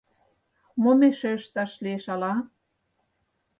[0.81, 2.33] —Мом эше ышташ лиеш, ала?